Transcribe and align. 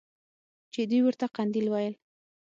چې 0.73 0.81
دوى 0.89 1.01
ورته 1.03 1.25
قنديل 1.35 1.67
ويل. 1.69 1.95